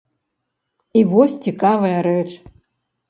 [1.01, 2.29] І вось цікавая рэч.